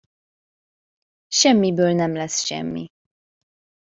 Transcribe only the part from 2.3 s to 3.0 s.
semmi.